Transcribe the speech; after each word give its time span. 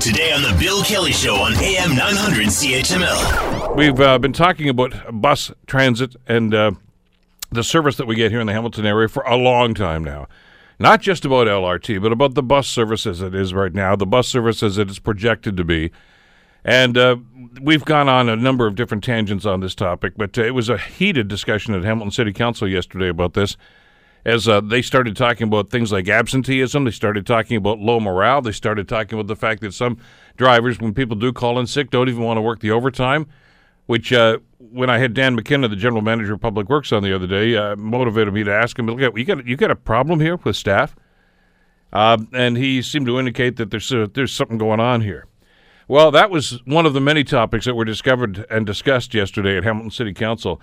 Today 0.00 0.32
on 0.32 0.40
The 0.40 0.56
Bill 0.58 0.82
Kelly 0.82 1.12
Show 1.12 1.34
on 1.34 1.52
AM 1.56 1.94
900 1.94 2.46
CHML. 2.46 3.76
We've 3.76 4.00
uh, 4.00 4.18
been 4.18 4.32
talking 4.32 4.70
about 4.70 4.94
bus 5.20 5.52
transit 5.66 6.16
and 6.26 6.54
uh, 6.54 6.70
the 7.52 7.62
service 7.62 7.96
that 7.96 8.06
we 8.06 8.14
get 8.14 8.30
here 8.30 8.40
in 8.40 8.46
the 8.46 8.54
Hamilton 8.54 8.86
area 8.86 9.08
for 9.08 9.22
a 9.24 9.36
long 9.36 9.74
time 9.74 10.02
now. 10.02 10.26
Not 10.78 11.02
just 11.02 11.26
about 11.26 11.48
LRT, 11.48 12.00
but 12.00 12.12
about 12.12 12.32
the 12.32 12.42
bus 12.42 12.66
service 12.66 13.06
as 13.06 13.20
it 13.20 13.34
is 13.34 13.52
right 13.52 13.74
now, 13.74 13.94
the 13.94 14.06
bus 14.06 14.26
service 14.26 14.62
as 14.62 14.78
it 14.78 14.88
is 14.88 14.98
projected 14.98 15.58
to 15.58 15.64
be. 15.64 15.90
And 16.64 16.96
uh, 16.96 17.16
we've 17.60 17.84
gone 17.84 18.08
on 18.08 18.30
a 18.30 18.36
number 18.36 18.66
of 18.66 18.76
different 18.76 19.04
tangents 19.04 19.44
on 19.44 19.60
this 19.60 19.74
topic, 19.74 20.14
but 20.16 20.38
uh, 20.38 20.44
it 20.44 20.54
was 20.54 20.70
a 20.70 20.78
heated 20.78 21.28
discussion 21.28 21.74
at 21.74 21.84
Hamilton 21.84 22.10
City 22.10 22.32
Council 22.32 22.66
yesterday 22.66 23.08
about 23.08 23.34
this. 23.34 23.58
As 24.24 24.46
uh, 24.46 24.60
they 24.60 24.82
started 24.82 25.16
talking 25.16 25.46
about 25.48 25.70
things 25.70 25.92
like 25.92 26.08
absenteeism, 26.08 26.84
they 26.84 26.90
started 26.90 27.26
talking 27.26 27.56
about 27.56 27.78
low 27.78 28.00
morale, 28.00 28.42
they 28.42 28.52
started 28.52 28.88
talking 28.88 29.18
about 29.18 29.28
the 29.28 29.36
fact 29.36 29.62
that 29.62 29.72
some 29.72 29.96
drivers, 30.36 30.78
when 30.78 30.92
people 30.92 31.16
do 31.16 31.32
call 31.32 31.58
in 31.58 31.66
sick, 31.66 31.90
don't 31.90 32.08
even 32.08 32.22
want 32.22 32.36
to 32.36 32.42
work 32.42 32.60
the 32.60 32.70
overtime. 32.70 33.26
Which, 33.86 34.12
uh, 34.12 34.38
when 34.58 34.88
I 34.88 34.98
had 34.98 35.14
Dan 35.14 35.36
McKinnon, 35.36 35.68
the 35.70 35.74
general 35.74 36.02
manager 36.02 36.34
of 36.34 36.40
Public 36.40 36.68
Works, 36.68 36.92
on 36.92 37.02
the 37.02 37.12
other 37.12 37.26
day, 37.26 37.56
uh, 37.56 37.74
motivated 37.74 38.32
me 38.32 38.44
to 38.44 38.52
ask 38.52 38.78
him, 38.78 38.86
"Look, 38.86 39.00
you 39.18 39.24
got 39.24 39.44
you 39.44 39.56
got 39.56 39.72
a 39.72 39.76
problem 39.76 40.20
here 40.20 40.36
with 40.36 40.54
staff?" 40.54 40.94
Uh, 41.92 42.18
and 42.32 42.56
he 42.56 42.82
seemed 42.82 43.06
to 43.06 43.18
indicate 43.18 43.56
that 43.56 43.70
there's 43.70 43.92
uh, 43.92 44.06
there's 44.12 44.32
something 44.32 44.58
going 44.58 44.78
on 44.78 45.00
here. 45.00 45.26
Well, 45.88 46.12
that 46.12 46.30
was 46.30 46.60
one 46.66 46.86
of 46.86 46.92
the 46.92 47.00
many 47.00 47.24
topics 47.24 47.64
that 47.64 47.74
were 47.74 47.84
discovered 47.84 48.46
and 48.48 48.64
discussed 48.64 49.12
yesterday 49.12 49.56
at 49.56 49.64
Hamilton 49.64 49.90
City 49.90 50.12
Council, 50.12 50.60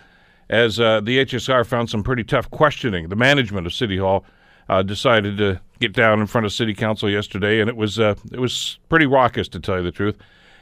as 0.50 0.80
uh, 0.80 1.02
the 1.02 1.26
HSR 1.26 1.66
found 1.66 1.90
some 1.90 2.04
pretty 2.04 2.24
tough 2.24 2.50
questioning. 2.50 3.10
The 3.10 3.16
management 3.16 3.68
of 3.68 3.74
City 3.74 3.98
Hall 3.98 4.26
uh, 4.70 4.82
decided 4.84 5.38
to 5.38 5.62
get 5.80 5.94
down 5.94 6.20
in 6.20 6.28
front 6.28 6.46
of 6.46 6.54
City 6.54 6.74
Council 6.74 7.10
yesterday, 7.10 7.60
and 7.60 7.70
it 7.70 7.76
was 7.76 8.00
uh, 8.00 8.16
it 8.32 8.40
was 8.40 8.80
pretty 8.90 9.06
raucous, 9.06 9.48
to 9.50 9.60
tell 9.60 9.78
you 9.78 9.84
the 9.84 9.92
truth. 9.92 10.18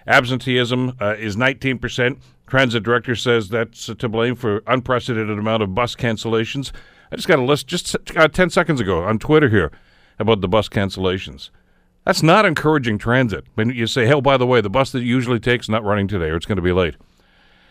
Absenteeism 0.08 0.96
uh, 1.02 1.16
is 1.18 1.36
19 1.36 1.80
percent. 1.80 2.20
Transit 2.48 2.84
director 2.84 3.16
says 3.16 3.50
that's 3.50 3.88
to 3.88 4.10
blame 4.10 4.36
for 4.36 4.62
unprecedented 4.68 5.40
amount 5.40 5.64
of 5.64 5.74
bus 5.74 5.96
cancellations. 5.96 6.72
I 7.12 7.16
just 7.16 7.28
got 7.28 7.40
a 7.40 7.44
list 7.44 7.68
just 7.68 7.96
uh, 8.16 8.28
10 8.28 8.50
seconds 8.52 8.80
ago 8.80 9.04
on 9.04 9.18
Twitter 9.18 9.50
here 9.50 9.72
about 10.20 10.42
the 10.42 10.48
bus 10.48 10.70
cancellations. 10.70 11.50
That's 12.06 12.22
not 12.22 12.46
encouraging 12.46 13.00
transit. 13.00 13.46
When 13.56 13.72
you 13.72 13.88
say, 13.88 14.12
"Oh, 14.12 14.22
by 14.22 14.38
the 14.38 14.46
way, 14.46 14.62
the 14.62 14.70
bus 14.70 14.92
that 14.92 15.02
usually 15.02 15.40
takes 15.40 15.68
not 15.68 15.84
running 15.84 16.08
today, 16.08 16.30
or 16.30 16.36
it's 16.36 16.46
going 16.46 16.58
to 16.58 16.62
be 16.62 16.72
late." 16.72 16.96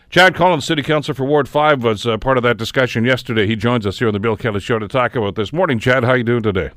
Chad 0.09 0.35
Collins, 0.35 0.65
City 0.65 0.81
Councilor 0.81 1.15
for 1.15 1.25
Ward 1.25 1.49
Five, 1.49 1.83
was 1.83 2.05
uh, 2.05 2.17
part 2.17 2.37
of 2.37 2.43
that 2.43 2.57
discussion 2.57 3.03
yesterday. 3.03 3.47
He 3.47 3.55
joins 3.55 3.85
us 3.85 3.99
here 3.99 4.07
on 4.07 4.13
the 4.13 4.19
Bill 4.19 4.37
Kelly 4.37 4.59
Show 4.59 4.79
to 4.79 4.87
talk 4.87 5.15
about 5.15 5.35
this. 5.35 5.51
Morning, 5.51 5.79
Chad. 5.79 6.03
How 6.03 6.11
are 6.11 6.17
you 6.17 6.23
doing 6.23 6.43
today? 6.43 6.69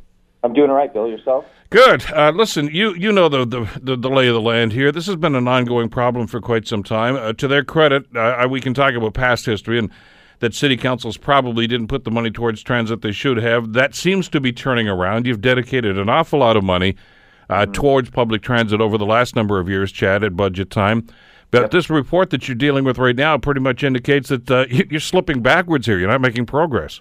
I'm 0.42 0.52
doing 0.52 0.70
all 0.70 0.76
right, 0.76 0.92
Bill. 0.92 1.08
Yourself? 1.08 1.44
Good. 1.70 2.10
Uh, 2.12 2.32
listen, 2.34 2.68
you 2.72 2.94
you 2.94 3.12
know 3.12 3.28
the, 3.28 3.44
the, 3.44 3.68
the 3.82 3.96
the 3.96 4.10
lay 4.10 4.28
of 4.28 4.34
the 4.34 4.40
land 4.40 4.72
here. 4.72 4.90
This 4.90 5.06
has 5.06 5.16
been 5.16 5.34
an 5.34 5.46
ongoing 5.46 5.88
problem 5.88 6.26
for 6.26 6.40
quite 6.40 6.66
some 6.66 6.82
time. 6.82 7.16
Uh, 7.16 7.32
to 7.34 7.48
their 7.48 7.64
credit, 7.64 8.04
uh, 8.16 8.46
we 8.48 8.60
can 8.60 8.72
talk 8.74 8.94
about 8.94 9.14
past 9.14 9.46
history 9.46 9.78
and 9.78 9.90
that 10.40 10.54
city 10.54 10.76
councils 10.76 11.16
probably 11.16 11.66
didn't 11.66 11.88
put 11.88 12.04
the 12.04 12.10
money 12.10 12.30
towards 12.30 12.62
transit 12.62 13.02
they 13.02 13.12
should 13.12 13.38
have. 13.38 13.72
That 13.72 13.94
seems 13.94 14.28
to 14.30 14.40
be 14.40 14.52
turning 14.52 14.88
around. 14.88 15.26
You've 15.26 15.40
dedicated 15.40 15.98
an 15.98 16.08
awful 16.08 16.38
lot 16.38 16.56
of 16.56 16.64
money 16.64 16.96
uh, 17.50 17.62
mm-hmm. 17.62 17.72
towards 17.72 18.10
public 18.10 18.42
transit 18.42 18.80
over 18.80 18.96
the 18.98 19.06
last 19.06 19.34
number 19.34 19.58
of 19.58 19.68
years, 19.68 19.90
Chad, 19.90 20.22
at 20.22 20.36
budget 20.36 20.70
time. 20.70 21.06
But 21.50 21.62
yep. 21.62 21.70
this 21.70 21.88
report 21.88 22.30
that 22.30 22.46
you're 22.46 22.54
dealing 22.54 22.84
with 22.84 22.98
right 22.98 23.16
now 23.16 23.38
pretty 23.38 23.60
much 23.60 23.82
indicates 23.82 24.28
that 24.28 24.50
uh, 24.50 24.66
you're 24.70 25.00
slipping 25.00 25.40
backwards 25.40 25.86
here. 25.86 25.98
You're 25.98 26.10
not 26.10 26.20
making 26.20 26.46
progress. 26.46 27.00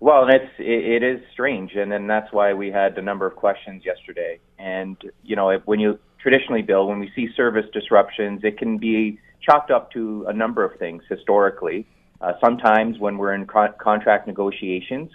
Well, 0.00 0.24
and 0.24 0.34
it's 0.34 0.52
it, 0.58 1.02
it 1.02 1.02
is 1.02 1.20
strange, 1.32 1.74
and 1.74 1.90
then 1.90 2.06
that's 2.06 2.32
why 2.32 2.54
we 2.54 2.70
had 2.70 2.96
a 2.98 3.02
number 3.02 3.26
of 3.26 3.34
questions 3.36 3.84
yesterday. 3.84 4.38
And 4.58 4.96
you 5.22 5.36
know, 5.36 5.50
if, 5.50 5.62
when 5.66 5.80
you 5.80 5.98
traditionally, 6.18 6.62
Bill, 6.62 6.86
when 6.86 6.98
we 6.98 7.10
see 7.14 7.28
service 7.36 7.66
disruptions, 7.72 8.40
it 8.44 8.58
can 8.58 8.78
be 8.78 9.18
chalked 9.40 9.70
up 9.70 9.90
to 9.92 10.26
a 10.28 10.32
number 10.32 10.64
of 10.64 10.78
things 10.78 11.02
historically. 11.08 11.86
Uh, 12.20 12.32
sometimes 12.40 12.98
when 12.98 13.18
we're 13.18 13.32
in 13.32 13.46
co- 13.46 13.72
contract 13.78 14.26
negotiations, 14.26 15.10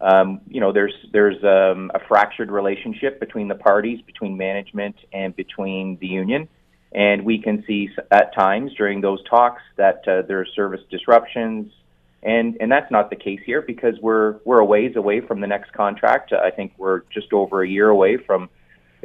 um, 0.00 0.40
you 0.48 0.60
know, 0.60 0.72
there's 0.72 0.94
there's 1.12 1.42
um, 1.44 1.90
a 1.94 2.00
fractured 2.08 2.50
relationship 2.50 3.20
between 3.20 3.48
the 3.48 3.54
parties, 3.54 4.00
between 4.02 4.36
management 4.36 4.96
and 5.12 5.34
between 5.36 5.96
the 6.00 6.06
union, 6.06 6.48
and 6.94 7.24
we 7.24 7.38
can 7.38 7.64
see 7.66 7.90
at 8.10 8.34
times 8.34 8.72
during 8.74 9.00
those 9.00 9.22
talks 9.28 9.62
that 9.76 10.06
uh, 10.06 10.22
there 10.22 10.40
are 10.40 10.46
service 10.46 10.80
disruptions, 10.90 11.72
and 12.22 12.56
and 12.60 12.70
that's 12.70 12.90
not 12.90 13.10
the 13.10 13.16
case 13.16 13.40
here 13.44 13.62
because 13.62 13.94
we're 14.00 14.36
we're 14.44 14.60
a 14.60 14.64
ways 14.64 14.94
away 14.96 15.20
from 15.20 15.40
the 15.40 15.46
next 15.46 15.72
contract. 15.72 16.32
I 16.32 16.50
think 16.50 16.72
we're 16.78 17.02
just 17.12 17.32
over 17.32 17.62
a 17.62 17.68
year 17.68 17.88
away 17.88 18.16
from 18.16 18.48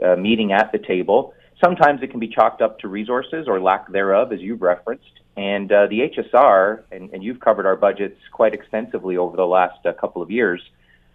uh, 0.03 0.15
meeting 0.15 0.51
at 0.51 0.71
the 0.71 0.77
table. 0.77 1.33
Sometimes 1.63 2.01
it 2.01 2.11
can 2.11 2.19
be 2.19 2.29
chalked 2.29 2.61
up 2.61 2.79
to 2.79 2.87
resources 2.87 3.47
or 3.47 3.59
lack 3.59 3.91
thereof, 3.91 4.31
as 4.31 4.39
you've 4.39 4.61
referenced. 4.61 5.19
And 5.35 5.71
uh, 5.71 5.87
the 5.87 6.01
HSR, 6.01 6.83
and, 6.91 7.09
and 7.11 7.23
you've 7.23 7.39
covered 7.39 7.65
our 7.65 7.75
budgets 7.75 8.19
quite 8.31 8.53
extensively 8.53 9.17
over 9.17 9.35
the 9.35 9.45
last 9.45 9.85
uh, 9.85 9.93
couple 9.93 10.21
of 10.21 10.31
years. 10.31 10.61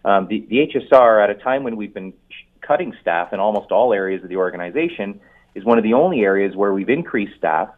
Um, 0.04 0.28
the, 0.28 0.46
the 0.50 0.66
HSR, 0.66 1.22
at 1.22 1.30
a 1.30 1.34
time 1.34 1.62
when 1.62 1.76
we've 1.76 1.94
been 1.94 2.12
cutting 2.60 2.94
staff 3.00 3.32
in 3.32 3.40
almost 3.40 3.70
all 3.70 3.92
areas 3.94 4.22
of 4.22 4.28
the 4.28 4.36
organization, 4.36 5.20
is 5.54 5.64
one 5.64 5.78
of 5.78 5.84
the 5.84 5.94
only 5.94 6.20
areas 6.20 6.56
where 6.56 6.72
we've 6.72 6.88
increased 6.88 7.36
staff, 7.36 7.68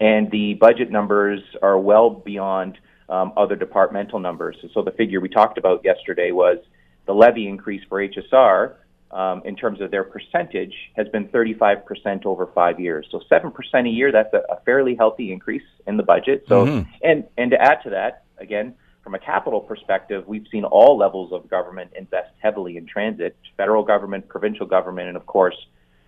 and 0.00 0.30
the 0.30 0.54
budget 0.54 0.90
numbers 0.90 1.40
are 1.62 1.78
well 1.78 2.10
beyond 2.10 2.78
um, 3.08 3.32
other 3.36 3.56
departmental 3.56 4.18
numbers. 4.18 4.56
So 4.74 4.82
the 4.82 4.90
figure 4.90 5.20
we 5.20 5.28
talked 5.28 5.58
about 5.58 5.82
yesterday 5.84 6.32
was 6.32 6.58
the 7.06 7.14
levy 7.14 7.48
increase 7.48 7.82
for 7.88 8.06
HSR 8.06 8.74
um, 9.12 9.42
in 9.44 9.56
terms 9.56 9.80
of 9.80 9.90
their 9.90 10.04
percentage 10.04 10.74
has 10.96 11.08
been 11.08 11.28
35% 11.28 12.26
over 12.26 12.46
five 12.48 12.80
years. 12.80 13.06
So 13.10 13.22
7% 13.30 13.52
a 13.86 13.88
year, 13.88 14.10
that's 14.10 14.32
a, 14.34 14.42
a 14.52 14.60
fairly 14.64 14.96
healthy 14.96 15.32
increase 15.32 15.62
in 15.86 15.96
the 15.96 16.02
budget. 16.02 16.44
So, 16.48 16.66
mm-hmm. 16.66 16.90
and, 17.02 17.24
and 17.38 17.50
to 17.52 17.60
add 17.60 17.82
to 17.84 17.90
that, 17.90 18.24
again, 18.38 18.74
from 19.02 19.14
a 19.14 19.18
capital 19.20 19.60
perspective, 19.60 20.24
we've 20.26 20.46
seen 20.50 20.64
all 20.64 20.98
levels 20.98 21.32
of 21.32 21.48
government 21.48 21.92
invest 21.96 22.30
heavily 22.40 22.76
in 22.76 22.86
transit, 22.86 23.36
federal 23.56 23.84
government, 23.84 24.26
provincial 24.26 24.66
government, 24.66 25.06
and 25.06 25.16
of 25.16 25.26
course, 25.26 25.54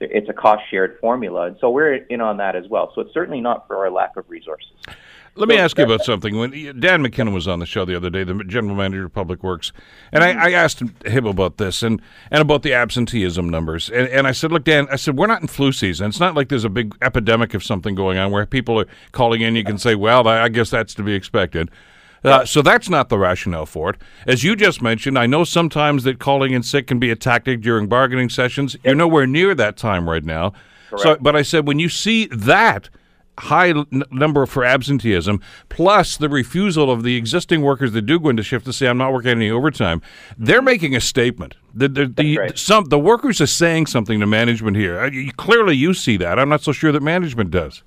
it's 0.00 0.28
a 0.28 0.32
cost 0.32 0.62
shared 0.70 0.98
formula. 1.00 1.46
And 1.46 1.56
so 1.60 1.70
we're 1.70 1.94
in 1.94 2.20
on 2.20 2.36
that 2.38 2.56
as 2.56 2.68
well. 2.68 2.92
So 2.94 3.00
it's 3.00 3.14
certainly 3.14 3.40
not 3.40 3.66
for 3.66 3.76
our 3.76 3.90
lack 3.90 4.16
of 4.16 4.28
resources. 4.28 4.70
Let 5.34 5.48
me 5.48 5.56
ask 5.56 5.78
you 5.78 5.84
about 5.84 6.04
something. 6.04 6.36
When 6.36 6.50
Dan 6.50 7.04
McKinnon 7.04 7.32
was 7.32 7.46
on 7.46 7.60
the 7.60 7.66
show 7.66 7.84
the 7.84 7.94
other 7.94 8.10
day, 8.10 8.24
the 8.24 8.42
general 8.42 8.74
manager 8.74 9.04
of 9.04 9.12
Public 9.12 9.44
Works, 9.44 9.72
and 10.10 10.24
I, 10.24 10.30
I 10.30 10.50
asked 10.50 10.80
him 10.80 11.26
about 11.26 11.58
this 11.58 11.84
and, 11.84 12.02
and 12.32 12.42
about 12.42 12.62
the 12.62 12.74
absenteeism 12.74 13.48
numbers. 13.48 13.88
And, 13.88 14.08
and 14.08 14.26
I 14.26 14.32
said, 14.32 14.50
look, 14.50 14.64
Dan, 14.64 14.88
I 14.90 14.96
said, 14.96 15.16
we're 15.16 15.28
not 15.28 15.40
in 15.40 15.46
flu 15.46 15.70
season. 15.70 16.08
It's 16.08 16.18
not 16.18 16.34
like 16.34 16.48
there's 16.48 16.64
a 16.64 16.68
big 16.68 16.96
epidemic 17.02 17.54
of 17.54 17.62
something 17.62 17.94
going 17.94 18.18
on 18.18 18.32
where 18.32 18.44
people 18.46 18.80
are 18.80 18.86
calling 19.12 19.40
in. 19.40 19.54
You 19.54 19.62
can 19.62 19.78
say, 19.78 19.94
well, 19.94 20.26
I 20.26 20.48
guess 20.48 20.70
that's 20.70 20.92
to 20.94 21.04
be 21.04 21.14
expected. 21.14 21.70
Uh, 22.24 22.44
so 22.44 22.62
that's 22.62 22.88
not 22.88 23.08
the 23.08 23.18
rationale 23.18 23.66
for 23.66 23.90
it. 23.90 23.96
As 24.26 24.42
you 24.44 24.56
just 24.56 24.82
mentioned, 24.82 25.18
I 25.18 25.26
know 25.26 25.44
sometimes 25.44 26.04
that 26.04 26.18
calling 26.18 26.52
in 26.52 26.62
sick 26.62 26.86
can 26.86 26.98
be 26.98 27.10
a 27.10 27.16
tactic 27.16 27.60
during 27.60 27.86
bargaining 27.86 28.28
sessions. 28.28 28.76
You're 28.84 28.94
nowhere 28.94 29.26
near 29.26 29.54
that 29.54 29.76
time 29.76 30.08
right 30.08 30.24
now. 30.24 30.52
Correct. 30.90 31.02
So, 31.02 31.16
but 31.20 31.36
I 31.36 31.42
said 31.42 31.66
when 31.66 31.78
you 31.78 31.88
see 31.88 32.26
that 32.26 32.88
high 33.38 33.68
n- 33.68 34.02
number 34.10 34.46
for 34.46 34.64
absenteeism, 34.64 35.40
plus 35.68 36.16
the 36.16 36.28
refusal 36.28 36.90
of 36.90 37.02
the 37.02 37.16
existing 37.16 37.62
workers 37.62 37.92
that 37.92 38.02
do 38.02 38.18
go 38.18 38.30
into 38.30 38.42
shift 38.42 38.64
to 38.66 38.72
say, 38.72 38.88
I'm 38.88 38.98
not 38.98 39.12
working 39.12 39.30
any 39.30 39.50
overtime, 39.50 40.02
they're 40.36 40.62
making 40.62 40.96
a 40.96 41.00
statement. 41.00 41.54
The, 41.72 41.88
the, 41.88 42.06
the, 42.06 42.38
right. 42.38 42.58
some, 42.58 42.86
the 42.86 42.98
workers 42.98 43.40
are 43.40 43.46
saying 43.46 43.86
something 43.86 44.18
to 44.20 44.26
management 44.26 44.76
here. 44.76 44.98
Uh, 44.98 45.10
clearly, 45.36 45.76
you 45.76 45.94
see 45.94 46.16
that. 46.16 46.38
I'm 46.38 46.48
not 46.48 46.62
so 46.62 46.72
sure 46.72 46.90
that 46.90 47.02
management 47.02 47.50
does. 47.50 47.82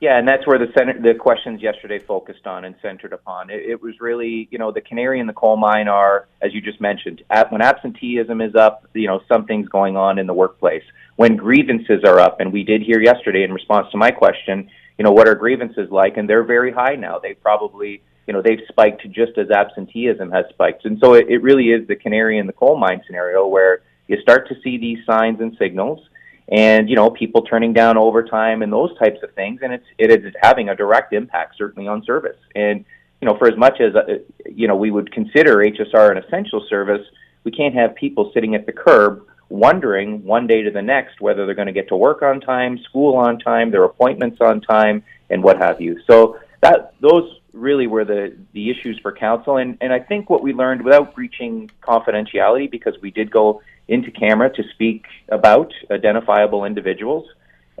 Yeah, 0.00 0.18
and 0.18 0.28
that's 0.28 0.46
where 0.46 0.58
the 0.58 0.70
center, 0.76 1.00
the 1.00 1.14
questions 1.18 1.62
yesterday 1.62 1.98
focused 1.98 2.46
on 2.46 2.66
and 2.66 2.74
centered 2.82 3.14
upon. 3.14 3.48
It, 3.48 3.62
it, 3.64 3.82
was 3.82 3.94
really, 3.98 4.46
you 4.50 4.58
know, 4.58 4.70
the 4.70 4.82
canary 4.82 5.20
in 5.20 5.26
the 5.26 5.32
coal 5.32 5.56
mine 5.56 5.88
are, 5.88 6.28
as 6.42 6.52
you 6.52 6.60
just 6.60 6.80
mentioned, 6.82 7.22
at, 7.30 7.50
when 7.50 7.62
absenteeism 7.62 8.42
is 8.42 8.54
up, 8.54 8.86
you 8.92 9.06
know, 9.06 9.22
something's 9.26 9.68
going 9.68 9.96
on 9.96 10.18
in 10.18 10.26
the 10.26 10.34
workplace. 10.34 10.82
When 11.16 11.36
grievances 11.36 12.04
are 12.04 12.20
up, 12.20 12.40
and 12.40 12.52
we 12.52 12.62
did 12.62 12.82
hear 12.82 13.00
yesterday 13.00 13.42
in 13.42 13.54
response 13.54 13.90
to 13.92 13.96
my 13.96 14.10
question, 14.10 14.68
you 14.98 15.04
know, 15.04 15.12
what 15.12 15.28
are 15.28 15.34
grievances 15.34 15.90
like? 15.90 16.18
And 16.18 16.28
they're 16.28 16.44
very 16.44 16.72
high 16.72 16.96
now. 16.96 17.18
They 17.18 17.32
probably, 17.32 18.02
you 18.26 18.34
know, 18.34 18.42
they've 18.42 18.60
spiked 18.68 19.02
just 19.10 19.38
as 19.38 19.50
absenteeism 19.50 20.30
has 20.30 20.44
spiked. 20.50 20.84
And 20.84 20.98
so 21.02 21.14
it, 21.14 21.28
it 21.30 21.38
really 21.38 21.68
is 21.68 21.88
the 21.88 21.96
canary 21.96 22.38
in 22.38 22.46
the 22.46 22.52
coal 22.52 22.76
mine 22.76 23.00
scenario 23.06 23.46
where 23.46 23.80
you 24.08 24.20
start 24.20 24.46
to 24.48 24.54
see 24.62 24.76
these 24.76 24.98
signs 25.06 25.40
and 25.40 25.56
signals 25.58 26.00
and 26.48 26.88
you 26.88 26.96
know 26.96 27.10
people 27.10 27.42
turning 27.42 27.72
down 27.72 27.96
overtime 27.96 28.62
and 28.62 28.72
those 28.72 28.96
types 28.98 29.22
of 29.22 29.32
things 29.34 29.60
and 29.62 29.72
it's 29.72 29.86
it 29.98 30.10
is 30.10 30.32
having 30.40 30.68
a 30.68 30.76
direct 30.76 31.12
impact 31.12 31.56
certainly 31.56 31.88
on 31.88 32.04
service. 32.04 32.38
And 32.54 32.84
you 33.20 33.26
know 33.26 33.36
for 33.36 33.48
as 33.48 33.56
much 33.56 33.80
as 33.80 33.94
uh, 33.94 34.18
you 34.44 34.68
know 34.68 34.76
we 34.76 34.90
would 34.90 35.12
consider 35.12 35.56
HSR 35.56 36.10
an 36.10 36.18
essential 36.18 36.64
service 36.68 37.06
we 37.44 37.52
can't 37.52 37.74
have 37.74 37.94
people 37.94 38.30
sitting 38.34 38.54
at 38.54 38.66
the 38.66 38.72
curb 38.72 39.24
wondering 39.48 40.24
one 40.24 40.46
day 40.46 40.62
to 40.62 40.70
the 40.70 40.82
next 40.82 41.20
whether 41.20 41.46
they're 41.46 41.54
going 41.54 41.66
to 41.66 41.72
get 41.72 41.88
to 41.88 41.96
work 41.96 42.22
on 42.22 42.40
time 42.40 42.78
school 42.78 43.16
on 43.16 43.38
time 43.38 43.70
their 43.70 43.84
appointments 43.84 44.38
on 44.40 44.60
time 44.60 45.02
and 45.30 45.42
what 45.42 45.56
have 45.58 45.80
you. 45.80 46.00
So 46.06 46.38
that 46.62 46.94
those 47.00 47.40
really 47.52 47.86
were 47.86 48.04
the 48.04 48.36
the 48.52 48.70
issues 48.70 48.98
for 49.00 49.12
council. 49.12 49.56
And 49.56 49.78
and 49.80 49.92
I 49.92 50.00
think 50.00 50.28
what 50.30 50.42
we 50.42 50.52
learned 50.52 50.82
without 50.82 51.14
breaching 51.14 51.70
confidentiality 51.82 52.70
because 52.70 52.94
we 53.00 53.10
did 53.10 53.30
go 53.30 53.62
into 53.88 54.10
camera 54.10 54.52
to 54.52 54.62
speak 54.74 55.04
about 55.28 55.72
identifiable 55.90 56.64
individuals 56.64 57.26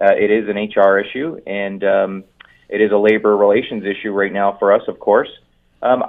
uh, 0.00 0.12
it 0.12 0.30
is 0.30 0.48
an 0.48 0.56
HR 0.56 0.98
issue, 0.98 1.40
and 1.46 1.82
um, 1.84 2.24
it 2.68 2.80
is 2.80 2.92
a 2.92 2.96
labor 2.96 3.36
relations 3.36 3.84
issue 3.84 4.12
right 4.12 4.32
now 4.32 4.56
for 4.58 4.72
us, 4.72 4.82
of 4.88 4.98
course. 4.98 5.30
Um, 5.82 6.04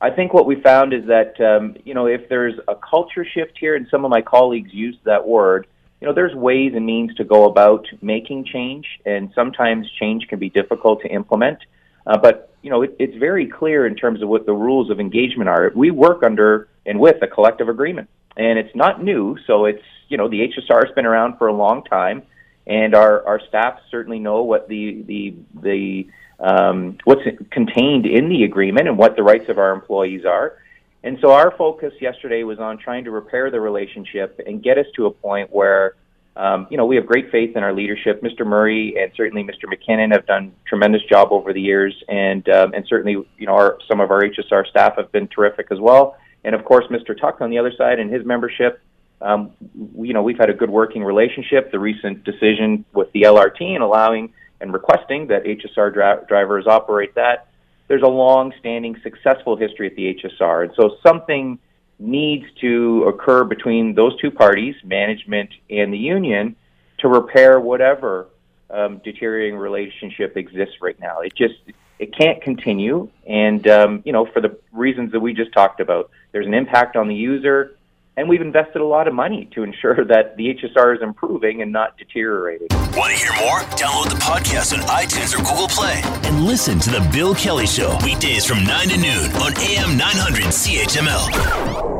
I 0.00 0.10
think 0.10 0.32
what 0.32 0.46
we 0.46 0.60
found 0.60 0.92
is 0.92 1.06
that 1.06 1.38
um, 1.40 1.76
you 1.84 1.94
know 1.94 2.06
if 2.06 2.28
there's 2.28 2.54
a 2.68 2.74
culture 2.74 3.26
shift 3.26 3.58
here, 3.58 3.76
and 3.76 3.86
some 3.90 4.04
of 4.04 4.10
my 4.10 4.22
colleagues 4.22 4.72
used 4.72 4.98
that 5.04 5.26
word, 5.26 5.66
you 6.00 6.06
know, 6.06 6.14
there's 6.14 6.34
ways 6.34 6.72
and 6.74 6.86
means 6.86 7.14
to 7.16 7.24
go 7.24 7.44
about 7.44 7.86
making 8.00 8.46
change, 8.46 8.86
and 9.04 9.30
sometimes 9.34 9.86
change 10.00 10.26
can 10.28 10.38
be 10.38 10.48
difficult 10.48 11.02
to 11.02 11.08
implement. 11.08 11.58
Uh, 12.06 12.16
but 12.16 12.54
you 12.62 12.70
know, 12.70 12.82
it, 12.82 12.96
it's 12.98 13.16
very 13.18 13.46
clear 13.46 13.86
in 13.86 13.94
terms 13.94 14.22
of 14.22 14.28
what 14.28 14.46
the 14.46 14.54
rules 14.54 14.90
of 14.90 15.00
engagement 15.00 15.50
are. 15.50 15.70
We 15.74 15.90
work 15.90 16.22
under 16.22 16.68
and 16.86 16.98
with 16.98 17.22
a 17.22 17.26
collective 17.26 17.68
agreement, 17.68 18.08
and 18.36 18.58
it's 18.58 18.74
not 18.74 19.02
new. 19.02 19.36
So 19.46 19.66
it's 19.66 19.82
you 20.08 20.18
know, 20.18 20.28
the 20.28 20.40
HSR 20.40 20.86
has 20.86 20.94
been 20.94 21.06
around 21.06 21.38
for 21.38 21.46
a 21.46 21.54
long 21.54 21.84
time, 21.84 22.22
and 22.66 22.94
our 22.94 23.26
our 23.26 23.40
staff 23.48 23.80
certainly 23.90 24.18
know 24.18 24.42
what 24.42 24.68
the 24.68 25.02
the 25.02 25.34
the 25.62 26.06
um, 26.38 26.98
what's 27.04 27.22
contained 27.50 28.04
in 28.06 28.28
the 28.28 28.44
agreement 28.44 28.88
and 28.88 28.98
what 28.98 29.16
the 29.16 29.22
rights 29.22 29.48
of 29.48 29.58
our 29.58 29.72
employees 29.72 30.24
are. 30.24 30.58
And 31.04 31.18
so 31.20 31.32
our 31.32 31.52
focus 31.56 31.92
yesterday 32.00 32.42
was 32.44 32.58
on 32.58 32.78
trying 32.78 33.04
to 33.04 33.10
repair 33.10 33.50
the 33.50 33.60
relationship 33.60 34.40
and 34.46 34.62
get 34.62 34.78
us 34.78 34.86
to 34.96 35.06
a 35.06 35.10
point 35.10 35.52
where, 35.52 35.96
um, 36.36 36.66
you 36.70 36.76
know, 36.76 36.86
we 36.86 36.96
have 36.96 37.06
great 37.06 37.30
faith 37.30 37.56
in 37.56 37.62
our 37.62 37.72
leadership. 37.72 38.22
Mr. 38.22 38.46
Murray 38.46 38.94
and 39.00 39.10
certainly 39.16 39.42
Mr. 39.42 39.64
McKinnon 39.64 40.12
have 40.12 40.26
done 40.26 40.52
tremendous 40.66 41.02
job 41.10 41.28
over 41.30 41.52
the 41.52 41.60
years, 41.60 41.94
and 42.08 42.48
um, 42.48 42.72
and 42.74 42.84
certainly, 42.88 43.12
you 43.38 43.46
know, 43.46 43.54
our, 43.54 43.78
some 43.88 44.00
of 44.00 44.10
our 44.10 44.22
HSR 44.22 44.66
staff 44.68 44.96
have 44.96 45.10
been 45.10 45.28
terrific 45.28 45.68
as 45.70 45.80
well. 45.80 46.16
And 46.44 46.54
of 46.54 46.64
course, 46.64 46.84
Mr. 46.90 47.18
Tuck 47.18 47.40
on 47.40 47.50
the 47.50 47.58
other 47.58 47.72
side 47.76 47.98
and 47.98 48.12
his 48.12 48.24
membership. 48.24 48.80
Um, 49.20 49.52
you 49.96 50.12
know, 50.12 50.22
we've 50.22 50.38
had 50.38 50.50
a 50.50 50.54
good 50.54 50.70
working 50.70 51.04
relationship. 51.04 51.70
The 51.70 51.78
recent 51.78 52.24
decision 52.24 52.84
with 52.92 53.12
the 53.12 53.22
LRT 53.22 53.60
and 53.60 53.82
allowing 53.82 54.32
and 54.60 54.72
requesting 54.72 55.28
that 55.28 55.44
HSR 55.44 55.92
dra- 55.92 56.24
drivers 56.26 56.66
operate 56.66 57.14
that 57.14 57.48
there's 57.88 58.02
a 58.02 58.08
long-standing 58.08 58.96
successful 59.02 59.56
history 59.56 59.86
at 59.86 59.96
the 59.96 60.14
HSR, 60.14 60.64
and 60.64 60.72
so 60.76 60.96
something 61.06 61.58
needs 61.98 62.46
to 62.60 63.04
occur 63.04 63.44
between 63.44 63.94
those 63.94 64.18
two 64.20 64.30
parties, 64.30 64.74
management 64.84 65.50
and 65.68 65.92
the 65.92 65.98
union, 65.98 66.56
to 66.98 67.08
repair 67.08 67.60
whatever 67.60 68.28
um, 68.70 69.00
deteriorating 69.04 69.56
relationship 69.56 70.36
exists 70.36 70.76
right 70.80 70.98
now. 70.98 71.20
It 71.20 71.34
just 71.36 71.54
it 71.98 72.16
can't 72.16 72.42
continue, 72.42 73.08
and 73.26 73.66
um, 73.68 74.02
you 74.04 74.12
know 74.12 74.26
for 74.26 74.40
the 74.40 74.56
reasons 74.72 75.12
that 75.12 75.20
we 75.20 75.32
just 75.32 75.52
talked 75.52 75.80
about, 75.80 76.10
there's 76.32 76.46
an 76.46 76.54
impact 76.54 76.96
on 76.96 77.08
the 77.08 77.14
user 77.14 77.76
and 78.16 78.28
we've 78.28 78.42
invested 78.42 78.82
a 78.82 78.84
lot 78.84 79.08
of 79.08 79.14
money 79.14 79.48
to 79.54 79.62
ensure 79.62 80.04
that 80.04 80.36
the 80.36 80.54
HSR 80.54 80.96
is 80.96 81.02
improving 81.02 81.62
and 81.62 81.72
not 81.72 81.96
deteriorating. 81.96 82.68
Want 82.70 83.12
to 83.12 83.18
hear 83.18 83.32
more? 83.40 83.60
Download 83.76 84.10
the 84.10 84.16
podcast 84.16 84.76
on 84.76 84.80
iTunes 84.86 85.34
or 85.34 85.38
Google 85.38 85.68
Play 85.68 86.00
and 86.28 86.44
listen 86.44 86.78
to 86.80 86.90
The 86.90 87.08
Bill 87.12 87.34
Kelly 87.34 87.66
Show 87.66 87.96
weekdays 88.04 88.44
from 88.44 88.64
9 88.64 88.88
to 88.90 88.96
noon 88.98 89.32
on 89.36 89.56
AM 89.58 89.96
900 89.96 90.44
CHML. 90.44 91.91